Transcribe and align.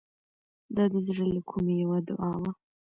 دا 0.75 0.83
د 0.93 0.95
زړه 1.07 1.25
له 1.35 1.41
کومې 1.49 1.73
یوه 1.83 1.97
دعا 2.07 2.31
وه. 2.41 2.51